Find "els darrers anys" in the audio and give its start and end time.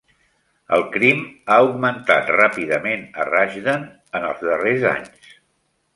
4.31-5.33